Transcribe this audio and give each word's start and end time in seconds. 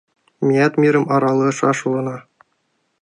Меат 0.45 0.73
мирым 0.81 1.05
аралышаш 1.15 1.77
улына. 1.87 2.17